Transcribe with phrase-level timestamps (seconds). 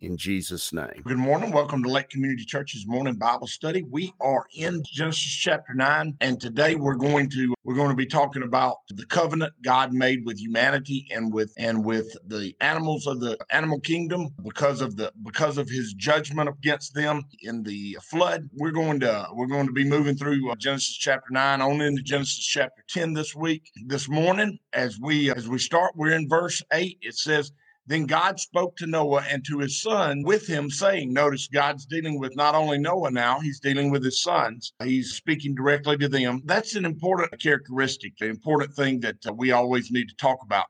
[0.00, 1.02] in Jesus' name.
[1.04, 1.50] Good morning.
[1.50, 3.82] Welcome to Lake Community Church's morning Bible study.
[3.82, 8.06] We are in Genesis chapter 9, and today we're going to we're going to be
[8.06, 13.20] talking about the covenant God made with humanity and with and with the animals of
[13.20, 18.48] the animal kingdom because of the because of his judgment against them in the flood.
[18.54, 22.02] We're going to we're going to be moving through uh, Genesis chapter 9 on into
[22.02, 23.70] Genesis chapter 10 this week.
[23.86, 26.98] This morning as we as we start we're in verse 8.
[27.02, 27.52] It says
[27.88, 32.18] then God spoke to Noah and to his son with him, saying, Notice God's dealing
[32.18, 34.74] with not only Noah now, he's dealing with his sons.
[34.84, 36.42] He's speaking directly to them.
[36.44, 40.66] That's an important characteristic, an important thing that uh, we always need to talk about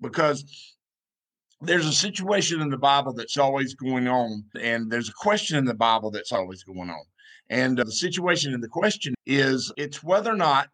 [0.00, 0.74] because
[1.60, 5.66] there's a situation in the Bible that's always going on, and there's a question in
[5.66, 7.04] the Bible that's always going on.
[7.50, 10.68] And uh, the situation in the question is it's whether or not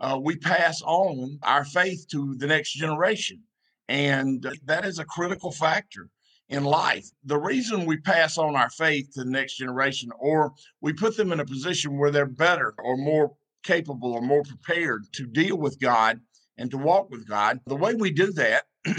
[0.00, 3.40] uh, we pass on our faith to the next generation.
[3.88, 6.08] And that is a critical factor
[6.48, 7.06] in life.
[7.24, 11.32] The reason we pass on our faith to the next generation or we put them
[11.32, 15.80] in a position where they're better or more capable or more prepared to deal with
[15.80, 16.20] God
[16.58, 18.64] and to walk with God, the way we do that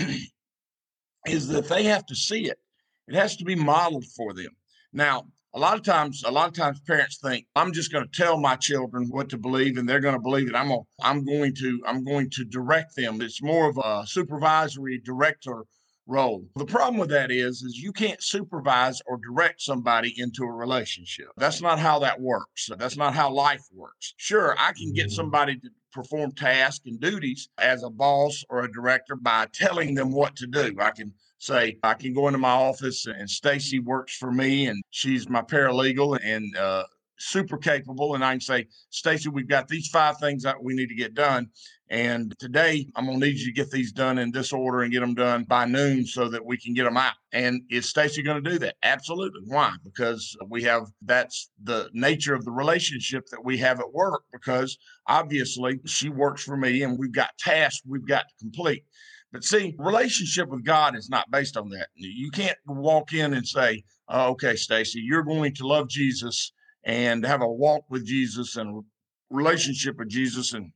[1.25, 2.59] is that they have to see it.
[3.07, 4.55] It has to be modeled for them.
[4.91, 8.11] Now, a lot of times a lot of times parents think i'm just going to
[8.11, 11.23] tell my children what to believe and they're going to believe it i'm going i'm
[11.23, 13.21] going to i'm going to direct them.
[13.21, 15.65] It's more of a supervisory director
[16.07, 16.45] role.
[16.55, 21.27] The problem with that is is you can't supervise or direct somebody into a relationship.
[21.37, 22.69] That's not how that works.
[22.77, 24.13] That's not how life works.
[24.17, 28.71] Sure i can get somebody to perform tasks and duties as a boss or a
[28.71, 30.75] director by telling them what to do.
[30.79, 34.83] I can say I can go into my office and Stacy works for me and
[34.91, 36.83] she's my paralegal and uh,
[37.17, 38.15] super capable.
[38.15, 41.13] And I can say, Stacy, we've got these five things that we need to get
[41.13, 41.49] done.
[41.89, 44.91] And today I'm going to need you to get these done in this order and
[44.91, 47.13] get them done by noon so that we can get them out.
[47.31, 48.75] And is Stacy going to do that?
[48.81, 49.41] Absolutely.
[49.45, 49.75] Why?
[49.83, 54.77] Because we have that's the nature of the relationship that we have at work because
[55.07, 58.83] obviously she works for me and we've got tasks we've got to complete.
[59.31, 61.89] But see, relationship with God is not based on that.
[61.95, 66.53] You can't walk in and say, oh, "Okay, Stacy, you're going to love Jesus
[66.85, 68.83] and have a walk with Jesus and
[69.29, 70.71] relationship with Jesus and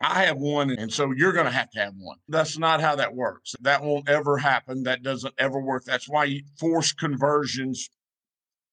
[0.00, 2.16] I have one, and so you're going to have to have one.
[2.28, 3.54] That's not how that works.
[3.60, 4.84] That won't ever happen.
[4.84, 5.84] That doesn't ever work.
[5.84, 7.90] That's why forced conversions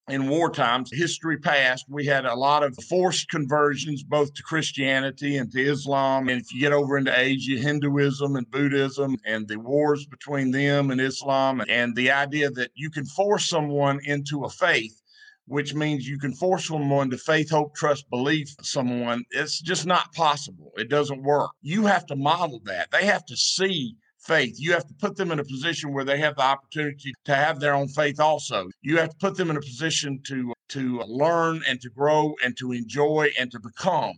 [0.08, 5.36] in war times, history past, we had a lot of forced conversions both to Christianity
[5.36, 6.28] and to Islam.
[6.28, 10.90] And if you get over into Asia, Hinduism and Buddhism and the wars between them
[10.90, 15.00] and Islam, and the idea that you can force someone into a faith,
[15.48, 20.12] which means you can force someone to faith, hope, trust, believe someone, it's just not
[20.12, 20.72] possible.
[20.76, 21.50] It doesn't work.
[21.62, 22.90] You have to model that.
[22.90, 24.56] They have to see faith.
[24.58, 27.60] You have to put them in a position where they have the opportunity to have
[27.60, 28.68] their own faith also.
[28.82, 32.56] You have to put them in a position to to learn and to grow and
[32.58, 34.12] to enjoy and to become.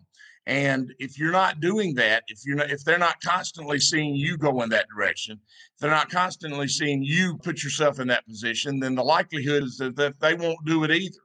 [0.51, 4.37] And if you're not doing that, if you're not, if they're not constantly seeing you
[4.37, 5.39] go in that direction,
[5.75, 9.77] if they're not constantly seeing you put yourself in that position, then the likelihood is
[9.77, 11.21] that, that they won't do it either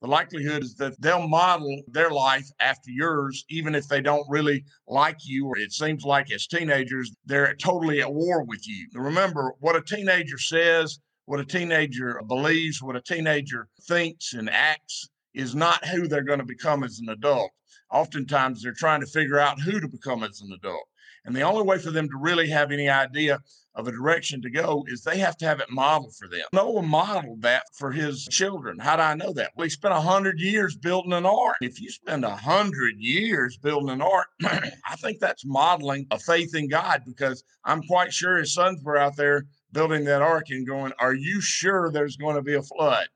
[0.00, 4.64] the likelihood is that they'll model their life after yours, even if they don't really
[4.88, 8.88] like you, or it seems like as teenagers, they're totally at war with you.
[8.94, 15.10] Remember, what a teenager says, what a teenager believes, what a teenager thinks and acts
[15.34, 17.50] is not who they're going to become as an adult.
[17.90, 20.84] Oftentimes, they're trying to figure out who to become as an adult.
[21.24, 23.40] And the only way for them to really have any idea
[23.74, 26.42] of a direction to go is they have to have it modeled for them.
[26.52, 28.78] Noah modeled that for his children.
[28.78, 29.52] How do I know that?
[29.54, 31.56] Well, he spent a hundred years building an ark.
[31.60, 36.54] If you spend a hundred years building an ark, I think that's modeling a faith
[36.54, 40.66] in God because I'm quite sure his sons were out there building that ark and
[40.66, 43.06] going, Are you sure there's going to be a flood?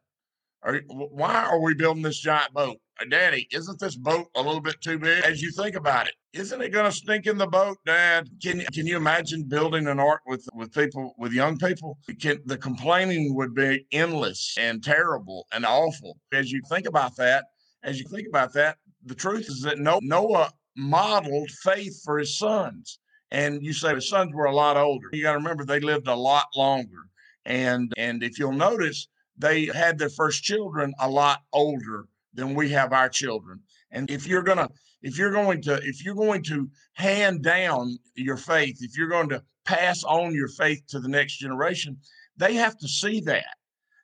[0.62, 2.78] Are, why are we building this giant boat?
[3.00, 5.24] Uh, Daddy, isn't this boat a little bit too big?
[5.24, 8.28] As you think about it, isn't it going to stink in the boat, Dad?
[8.42, 11.98] Can can you imagine building an ark with with people with young people?
[12.20, 16.18] Can, the complaining would be endless and terrible and awful.
[16.32, 17.46] As you think about that,
[17.82, 22.98] as you think about that, the truth is that Noah modeled faith for his sons.
[23.30, 25.08] And you say the sons were a lot older.
[25.12, 27.08] You got to remember they lived a lot longer.
[27.44, 32.70] And and if you'll notice, they had their first children a lot older than we
[32.70, 33.60] have our children.
[33.90, 34.68] And if you're gonna
[35.02, 39.28] if you're going to if you're going to hand down your faith, if you're going
[39.28, 41.98] to pass on your faith to the next generation,
[42.36, 43.56] they have to see that.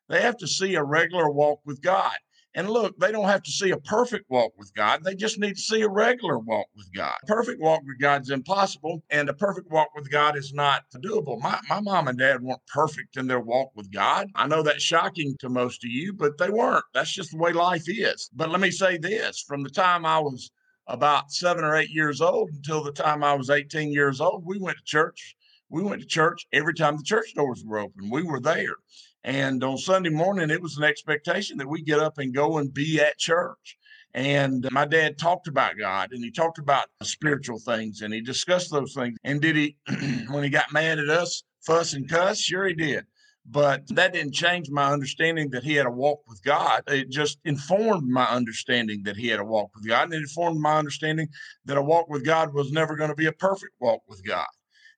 [0.08, 2.16] They have to see a regular walk with God.
[2.54, 5.04] And look, they don't have to see a perfect walk with God.
[5.04, 7.14] They just need to see a regular walk with God.
[7.26, 11.40] Perfect walk with God is impossible, and a perfect walk with God is not doable.
[11.40, 14.28] My, my mom and dad weren't perfect in their walk with God.
[14.34, 16.84] I know that's shocking to most of you, but they weren't.
[16.92, 18.28] That's just the way life is.
[18.34, 20.50] But let me say this from the time I was
[20.88, 24.58] about seven or eight years old until the time I was 18 years old, we
[24.58, 25.36] went to church.
[25.70, 28.10] We went to church every time the church doors were open.
[28.10, 28.76] We were there.
[29.22, 32.72] And on Sunday morning, it was an expectation that we get up and go and
[32.72, 33.76] be at church.
[34.12, 38.72] And my dad talked about God and he talked about spiritual things and he discussed
[38.72, 39.16] those things.
[39.22, 39.76] And did he,
[40.30, 42.40] when he got mad at us, fuss and cuss?
[42.40, 43.04] Sure, he did.
[43.46, 46.82] But that didn't change my understanding that he had a walk with God.
[46.88, 50.04] It just informed my understanding that he had a walk with God.
[50.04, 51.28] And it informed my understanding
[51.64, 54.46] that a walk with God was never going to be a perfect walk with God.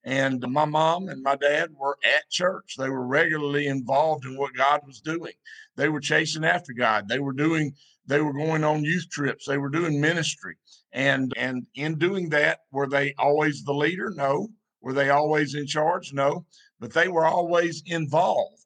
[0.05, 2.75] And my mom and my dad were at church.
[2.77, 5.35] They were regularly involved in what God was doing.
[5.77, 7.09] They were chasing after God.
[7.09, 7.75] They were doing,
[8.07, 9.47] they were going on youth trips.
[9.47, 10.57] They were doing ministry.
[10.93, 14.13] And and in doing that, were they always the leader?
[14.15, 14.49] No.
[14.81, 16.13] Were they always in charge?
[16.13, 16.45] No.
[16.81, 18.59] But they were always involved.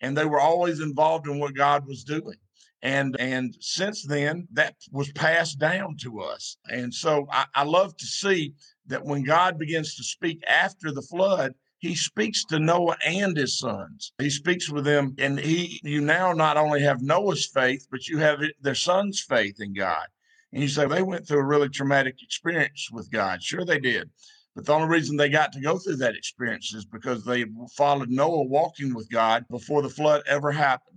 [0.00, 2.36] And they were always involved in what God was doing
[2.84, 7.96] and and since then that was passed down to us and so I, I, love
[7.96, 8.54] to see
[8.86, 13.58] that when God begins to speak after the flood, he speaks to Noah and his
[13.58, 14.12] sons.
[14.18, 18.18] He speaks with them, and he you now not only have Noah's faith, but you
[18.18, 20.06] have their son's faith in God.
[20.52, 23.42] And you say they went through a really traumatic experience with God.
[23.42, 24.08] Sure, they did.
[24.54, 27.44] But the only reason they got to go through that experience is because they
[27.76, 30.93] followed Noah walking with God before the flood ever happened.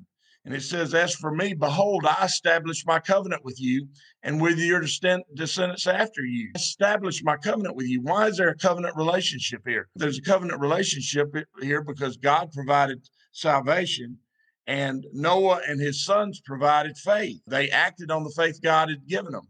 [0.47, 3.89] And it says, As for me, behold, I establish my covenant with you
[4.23, 6.51] and with your descendants after you.
[6.55, 8.01] Establish my covenant with you.
[8.01, 9.89] Why is there a covenant relationship here?
[9.97, 14.19] There's a covenant relationship here because God provided salvation
[14.67, 17.41] and Noah and his sons provided faith.
[17.45, 19.49] They acted on the faith God had given them.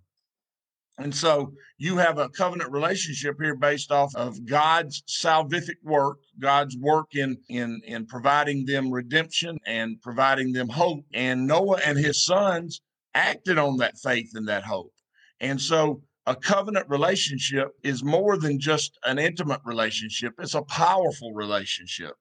[1.00, 6.76] And so you have a covenant relationship here based off of God's salvific work, God's
[6.78, 11.06] work in, in, in providing them redemption and providing them hope.
[11.14, 12.82] And Noah and his sons
[13.14, 14.92] acted on that faith and that hope.
[15.40, 21.34] And so a covenant relationship is more than just an intimate relationship, it's a powerful
[21.34, 22.14] relationship.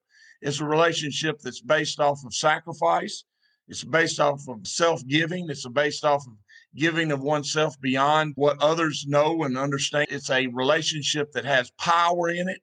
[0.42, 3.24] It's a relationship that's based off of sacrifice.
[3.68, 5.48] It's based off of self giving.
[5.50, 6.34] It's based off of
[6.76, 10.08] giving of oneself beyond what others know and understand.
[10.10, 12.60] It's a relationship that has power in it,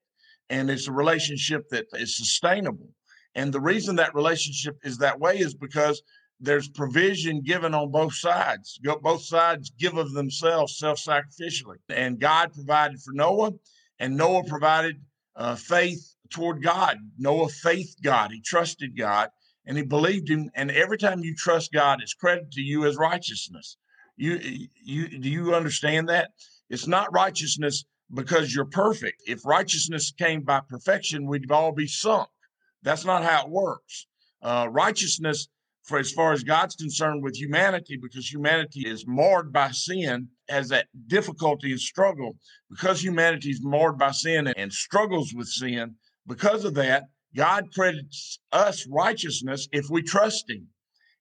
[0.50, 2.90] and it's a relationship that is sustainable.
[3.36, 6.02] And the reason that relationship is that way is because
[6.40, 8.80] there's provision given on both sides.
[9.02, 11.78] Both sides give of themselves self sacrificially.
[11.90, 13.52] And God provided for Noah,
[14.00, 15.02] and Noah provided
[15.36, 16.98] uh, faith toward God.
[17.18, 18.32] Noah faith God.
[18.32, 19.30] He trusted God
[19.66, 20.50] and he believed him.
[20.56, 23.78] And every time you trust God, it's credited to you as righteousness.
[24.16, 24.40] You
[24.84, 26.32] you do you understand that?
[26.70, 29.22] It's not righteousness because you're perfect.
[29.28, 32.30] If righteousness came by perfection, we'd all be sunk.
[32.84, 34.08] That's not how it works.
[34.42, 35.48] Uh, righteousness,
[35.84, 40.70] for as far as God's concerned with humanity, because humanity is marred by sin, has
[40.70, 42.38] that difficulty and struggle.
[42.70, 45.96] Because humanity is marred by sin and, and struggles with sin,
[46.28, 47.06] because of that,
[47.36, 50.68] God credits us righteousness if we trust Him,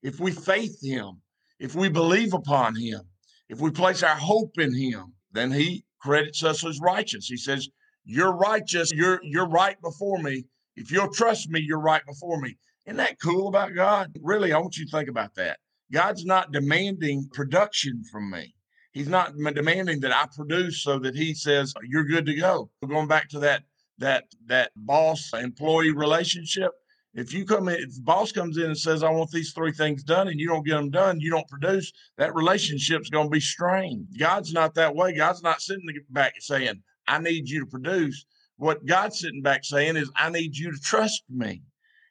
[0.02, 1.22] if we faith Him,
[1.62, 3.02] if we believe upon him,
[3.48, 7.26] if we place our hope in him, then he credits us as righteous.
[7.26, 7.68] He says,
[8.04, 10.44] You're righteous, you're you're right before me.
[10.74, 12.58] If you'll trust me, you're right before me.
[12.86, 14.10] Isn't that cool about God?
[14.20, 15.60] Really, I want you to think about that.
[15.92, 18.54] God's not demanding production from me.
[18.90, 22.70] He's not demanding that I produce so that he says you're good to go.
[22.86, 23.62] Going back to that
[23.98, 26.72] that that boss employee relationship.
[27.14, 29.72] If you come in, if the boss comes in and says, I want these three
[29.72, 33.30] things done, and you don't get them done, you don't produce, that relationship's going to
[33.30, 34.06] be strained.
[34.18, 35.14] God's not that way.
[35.14, 38.24] God's not sitting back saying, I need you to produce.
[38.56, 41.62] What God's sitting back saying is, I need you to trust me.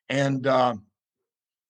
[0.10, 0.76] And, uh,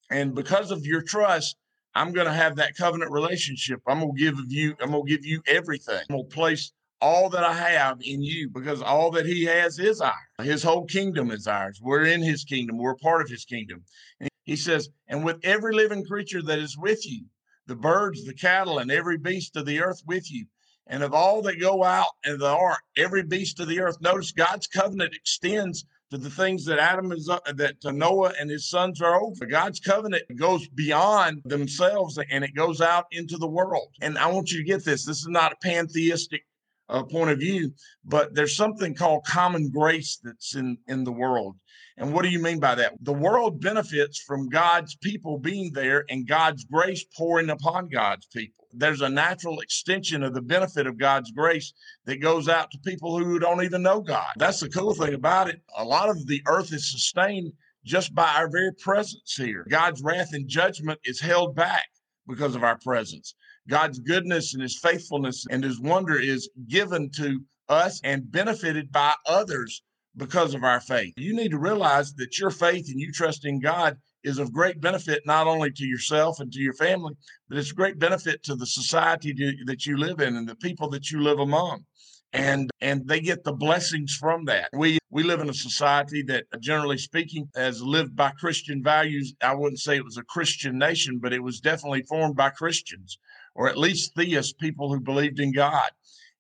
[0.10, 1.56] and because of your trust,
[1.96, 3.80] I'm going to have that covenant relationship.
[3.88, 6.02] I'm going to give you, I'm going to give you everything.
[6.10, 9.80] I'm going to place all that I have in you because all that he has
[9.80, 10.14] is ours.
[10.42, 11.80] His whole kingdom is ours.
[11.82, 12.78] We're in his kingdom.
[12.78, 13.84] We're part of his kingdom.
[14.20, 17.26] And he says, and with every living creature that is with you,
[17.68, 20.46] the birds, the cattle, and every beast of the earth with you,
[20.88, 23.98] and of all that go out in the ark, every beast of the earth.
[24.02, 28.70] Notice God's covenant extends to the things that Adam is uh, that Noah and his
[28.70, 29.46] sons are over.
[29.46, 33.88] God's covenant goes beyond themselves and it goes out into the world.
[34.02, 35.06] And I want you to get this.
[35.06, 36.44] This is not a pantheistic
[36.92, 37.74] uh, point of view,
[38.06, 41.56] but there's something called common grace that's in in the world.
[41.98, 42.94] And what do you mean by that?
[43.02, 48.68] The world benefits from God's people being there and God's grace pouring upon God's people.
[48.74, 51.74] There's a natural extension of the benefit of God's grace
[52.06, 54.32] that goes out to people who don't even know God.
[54.38, 55.62] That's the cool thing about it.
[55.78, 57.52] A lot of the earth is sustained
[57.84, 59.66] just by our very presence here.
[59.70, 61.88] God's wrath and judgment is held back
[62.28, 63.36] because of our presence.
[63.70, 67.40] God's goodness and his faithfulness and his wonder is given to
[67.70, 69.82] us and benefited by others
[70.18, 71.14] because of our faith.
[71.16, 74.82] You need to realize that your faith and you trust in God is of great
[74.82, 77.14] benefit not only to yourself and to your family,
[77.48, 79.34] but it's a great benefit to the society
[79.66, 81.86] that you live in and the people that you live among.
[82.34, 84.70] And and they get the blessings from that.
[84.74, 89.34] We we live in a society that generally speaking has lived by Christian values.
[89.42, 93.18] I wouldn't say it was a Christian nation, but it was definitely formed by Christians
[93.56, 95.90] or at least theists, people who believed in God.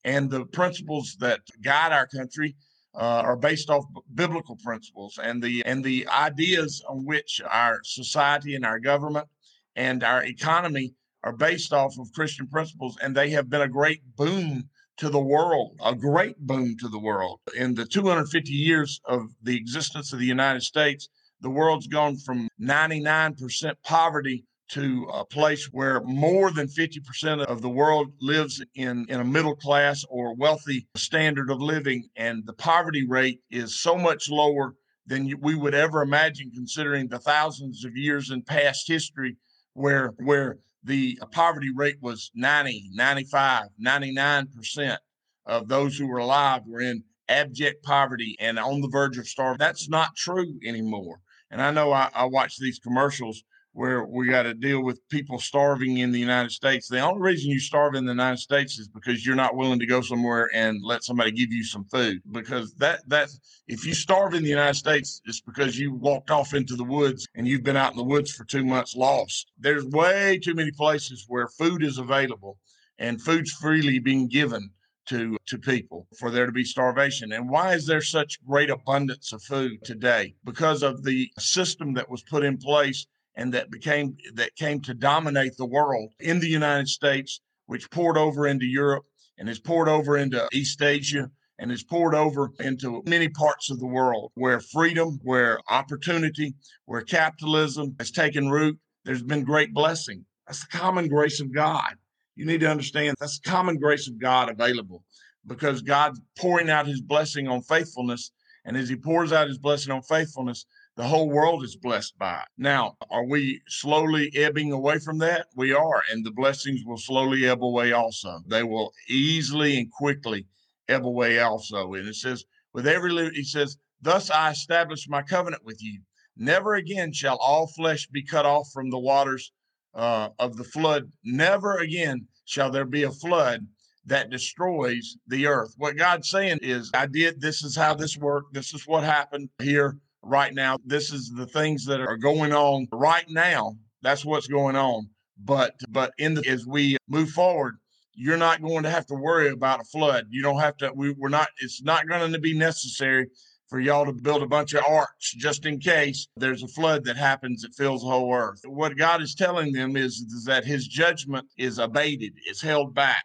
[0.04, 2.56] And the principles that guide our country
[2.96, 8.56] uh, are based off biblical principles and the and the ideas on which our society
[8.56, 9.28] and our government
[9.76, 10.94] and our economy
[11.24, 14.68] are based off of Christian principles, and they have been a great boon
[14.98, 17.40] to the world, a great boon to the world.
[17.56, 21.10] In the 250 years of the existence of the United States,
[21.42, 27.70] the world's gone from 99% poverty to a place where more than 50% of the
[27.70, 32.08] world lives in, in a middle class or wealthy standard of living.
[32.16, 34.76] And the poverty rate is so much lower
[35.08, 39.36] than we would ever imagine, considering the thousands of years in past history
[39.74, 44.98] where, where the uh, poverty rate was 90, 95, 99%
[45.46, 49.58] of those who were alive were in abject poverty and on the verge of starving.
[49.60, 51.20] That's not true anymore.
[51.50, 53.44] And I know I, I watch these commercials
[53.74, 56.88] where we got to deal with people starving in the United States.
[56.88, 59.86] The only reason you starve in the United States is because you're not willing to
[59.86, 62.22] go somewhere and let somebody give you some food.
[62.32, 63.30] Because that that
[63.68, 67.26] if you starve in the United States, it's because you walked off into the woods
[67.36, 69.52] and you've been out in the woods for two months lost.
[69.58, 72.58] There's way too many places where food is available
[73.00, 74.70] and food's freely being given
[75.08, 79.34] to to people for there to be starvation and why is there such great abundance
[79.34, 84.18] of food today because of the system that was put in place and that became
[84.34, 89.06] that came to dominate the world in the United States, which poured over into Europe
[89.38, 93.80] and has poured over into East Asia and is poured over into many parts of
[93.80, 98.78] the world where freedom, where opportunity, where capitalism has taken root.
[99.06, 100.26] There's been great blessing.
[100.48, 101.94] That's the common grace of God.
[102.36, 105.04] You need to understand that's the common grace of God available
[105.46, 108.32] because God's pouring out his blessing on faithfulness.
[108.66, 110.66] And as he pours out his blessing on faithfulness,
[110.98, 112.42] the whole world is blessed by.
[112.42, 112.48] it.
[112.58, 115.48] Now, are we slowly ebbing away from that?
[115.56, 118.42] We are, and the blessings will slowly ebb away also.
[118.48, 120.48] They will easily and quickly
[120.90, 121.94] ebb away also.
[121.94, 122.44] And it says,
[122.74, 126.02] with every, he says, thus I establish my covenant with you.
[126.36, 129.54] Never again shall all flesh be cut off from the waters
[129.94, 131.10] uh, of the flood.
[131.24, 133.66] Never again shall there be a flood
[134.06, 135.74] that destroys the earth.
[135.78, 138.54] What God's saying is, I did, this is how this worked.
[138.54, 140.78] This is what happened here right now.
[140.86, 143.76] This is the things that are going on right now.
[144.02, 145.10] That's what's going on.
[145.44, 147.78] But but in the, as we move forward,
[148.14, 150.26] you're not going to have to worry about a flood.
[150.30, 150.92] You don't have to.
[150.94, 151.48] We, we're not.
[151.60, 153.28] It's not going to be necessary
[153.68, 157.16] for y'all to build a bunch of arks just in case there's a flood that
[157.16, 158.60] happens that fills the whole earth.
[158.66, 163.24] What God is telling them is, is that His judgment is abated, is held back.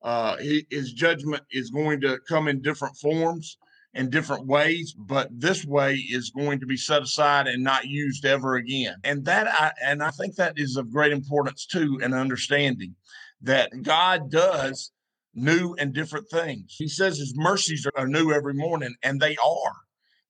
[0.00, 0.36] Uh,
[0.70, 3.58] his judgment is going to come in different forms
[3.94, 8.24] in different ways, but this way is going to be set aside and not used
[8.24, 8.96] ever again.
[9.02, 12.94] And that I and I think that is of great importance too in understanding
[13.42, 14.92] that God does
[15.34, 16.74] new and different things.
[16.76, 19.74] He says his mercies are new every morning, and they are.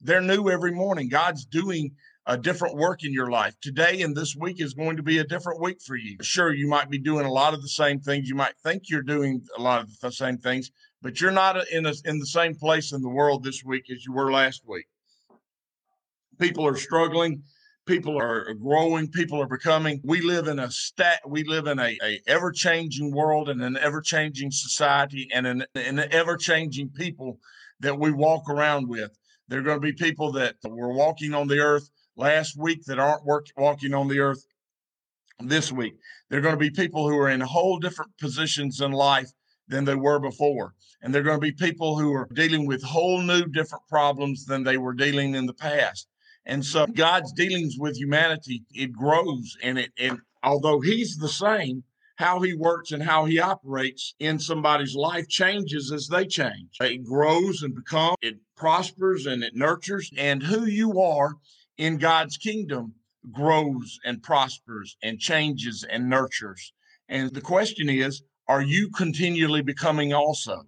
[0.00, 1.09] They're new every morning.
[1.09, 1.93] God's doing
[2.28, 3.54] a different work in your life.
[3.62, 6.18] Today and this week is going to be a different week for you.
[6.20, 8.28] Sure, you might be doing a lot of the same things.
[8.28, 10.70] You might think you're doing a lot of the same things,
[11.00, 14.04] but you're not in a, in the same place in the world this week as
[14.04, 14.87] you were last week.
[16.38, 17.42] People are struggling.
[17.88, 19.99] people are growing, people are becoming.
[20.04, 23.78] We live in a stat, we live in a, a ever changing world and an
[23.78, 27.38] ever changing society and an, an ever changing people
[27.80, 29.18] that we walk around with.
[29.49, 31.88] There are going to be people that were walking on the earth
[32.19, 34.45] last week that aren't work, walking on the earth
[35.41, 35.95] this week.
[36.29, 39.31] There are going to be people who are in whole different positions in life
[39.69, 40.75] than they were before.
[41.01, 44.45] And there are going to be people who are dealing with whole new different problems
[44.45, 46.09] than they were dealing in the past.
[46.45, 51.85] And so God's dealings with humanity, it grows and it and although he's the same,
[52.17, 56.77] how he works and how he operates in somebody's life changes as they change.
[56.81, 60.11] It grows and becomes, it prospers and it nurtures.
[60.17, 61.35] And who you are
[61.78, 62.94] in God's kingdom
[63.32, 66.73] grows and prospers and changes and nurtures.
[67.08, 70.64] And the question is, are you continually becoming also?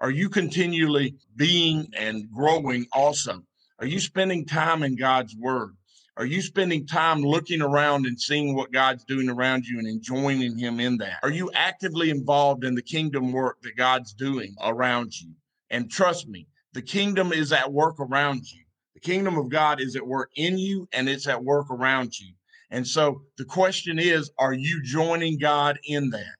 [0.00, 3.42] Are you continually being and growing also?
[3.78, 5.76] Are you spending time in God's word?
[6.16, 10.56] Are you spending time looking around and seeing what God's doing around you and enjoying
[10.56, 11.18] Him in that?
[11.24, 15.32] Are you actively involved in the kingdom work that God's doing around you?
[15.70, 18.63] And trust me, the kingdom is at work around you.
[19.04, 22.32] Kingdom of God is at work in you and it's at work around you.
[22.70, 26.34] And so the question is, are you joining God in that?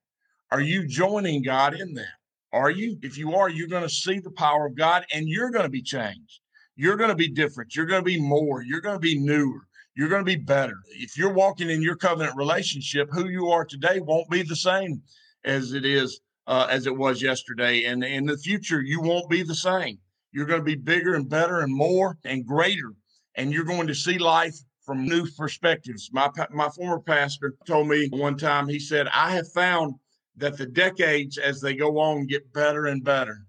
[0.51, 2.15] Are you joining God in that?
[2.53, 2.97] Are you?
[3.03, 5.71] If you are, you're going to see the power of God and you're going to
[5.71, 6.41] be changed.
[6.77, 7.77] You're going to be different.
[7.77, 8.63] You're going to be more.
[8.63, 9.61] You're going to be newer.
[9.95, 10.77] You're going to be better.
[10.97, 15.03] If you're walking in your covenant relationship, who you are today won't be the same
[15.45, 17.85] as it is uh, as it was yesterday.
[17.85, 19.99] And in the future, you won't be the same.
[20.35, 22.93] You're going to be bigger and better and more and greater.
[23.37, 26.11] And you're going to see life from new perspectives.
[26.13, 28.69] My my former pastor told me one time.
[28.69, 29.95] He said, "I have found
[30.37, 33.47] that the decades as they go on get better and better.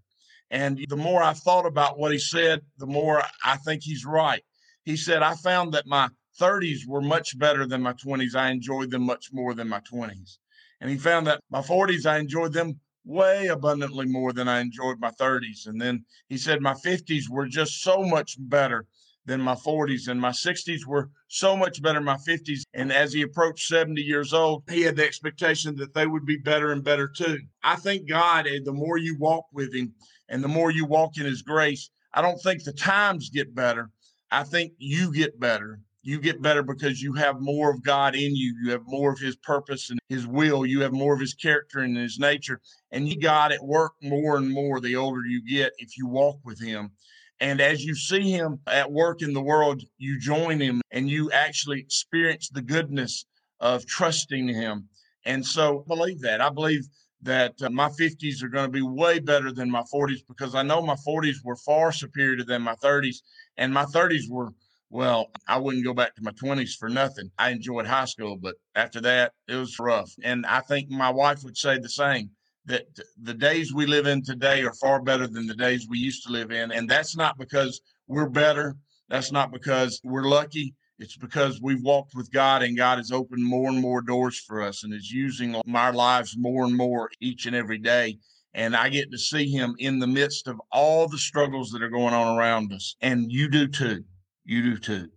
[0.52, 4.44] And the more I thought about what he said, the more I think he's right.
[4.84, 8.36] He said, I found that my 30s were much better than my 20s.
[8.36, 10.38] I enjoyed them much more than my 20s.
[10.82, 15.00] And he found that my 40s, I enjoyed them way abundantly more than I enjoyed
[15.00, 15.68] my 30s.
[15.68, 18.86] And then he said, my 50s were just so much better
[19.26, 23.12] than my 40s and my 60s were so much better than my 50s and as
[23.12, 26.84] he approached 70 years old he had the expectation that they would be better and
[26.84, 27.40] better too.
[27.64, 29.96] I think god eh, the more you walk with him
[30.30, 33.90] and the more you walk in his grace i don't think the times get better.
[34.32, 38.36] I think you get better you get better because you have more of God in
[38.36, 38.56] you.
[38.64, 40.64] You have more of his purpose and his will.
[40.64, 42.62] You have more of his character and his nature.
[42.92, 46.38] And you got at work more and more the older you get if you walk
[46.46, 46.92] with him.
[47.40, 51.32] And as you see him at work in the world, you join him and you
[51.32, 53.26] actually experience the goodness
[53.60, 54.88] of trusting him.
[55.26, 56.40] And so I believe that.
[56.40, 56.84] I believe
[57.24, 60.62] that uh, my 50s are going to be way better than my 40s because I
[60.62, 63.18] know my 40s were far superior than my 30s.
[63.58, 64.54] And my 30s were,
[64.90, 67.32] well, I wouldn't go back to my 20s for nothing.
[67.38, 70.12] I enjoyed high school, but after that, it was rough.
[70.24, 72.30] And I think my wife would say the same
[72.66, 72.86] that
[73.22, 76.32] the days we live in today are far better than the days we used to
[76.32, 76.72] live in.
[76.72, 78.76] And that's not because we're better.
[79.10, 80.74] That's not because we're lucky.
[80.98, 84.62] It's because we've walked with God and God has opened more and more doors for
[84.62, 88.18] us and is using our lives more and more each and every day.
[88.54, 91.90] And I get to see him in the midst of all the struggles that are
[91.90, 92.96] going on around us.
[93.02, 94.06] And you do too.
[94.46, 95.10] You do too.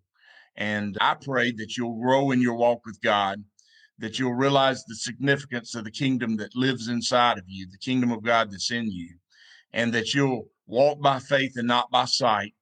[0.56, 3.44] And I pray that you'll grow in your walk with God
[3.98, 8.12] that you'll realize the significance of the kingdom that lives inside of you, the kingdom
[8.12, 9.10] of God that's in you,
[9.72, 12.54] and that you'll walk by faith and not by sight,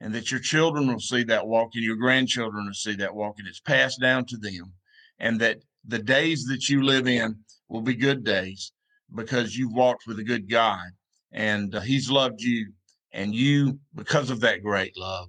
[0.00, 3.36] and that your children will see that walk and your grandchildren will see that walk,
[3.38, 4.72] and it's passed down to them,
[5.18, 7.36] and that the days that you live in
[7.68, 8.72] will be good days
[9.14, 10.86] because you've walked with a good God
[11.32, 12.70] and uh, He's loved you,
[13.12, 15.28] and you, because of that great love,